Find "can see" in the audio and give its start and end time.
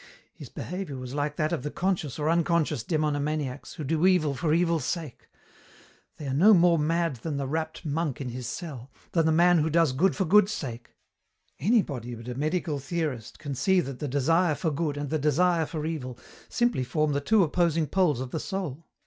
13.37-13.79